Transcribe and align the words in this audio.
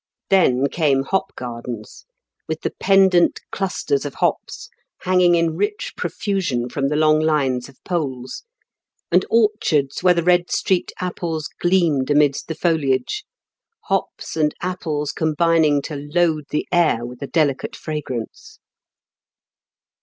Then 0.31 0.67
came 0.67 1.03
hop 1.03 1.35
gardens, 1.35 2.05
with 2.47 2.61
the 2.61 2.73
pendent 2.79 3.39
clusters 3.51 4.03
of 4.03 4.15
hops 4.15 4.67
hanging 5.01 5.35
in 5.35 5.55
rich 5.55 5.93
profusion 5.95 6.69
from 6.69 6.87
the 6.87 6.95
long 6.95 7.19
lines 7.19 7.69
of 7.69 7.77
poles, 7.83 8.43
and 9.11 9.23
orchards 9.29 10.01
where 10.01 10.15
the 10.15 10.23
red 10.23 10.49
streaked 10.49 10.91
apples 10.99 11.47
gleamed 11.59 12.09
amidst 12.09 12.47
the 12.47 12.55
foliage, 12.55 13.25
hops 13.89 14.35
and 14.35 14.55
apples 14.59 15.11
combining 15.11 15.83
to 15.83 15.95
load 15.95 16.45
the 16.49 16.67
air 16.71 17.05
with 17.05 17.21
a 17.21 17.27
delicate 17.27 17.75
fragrance. 17.75 18.57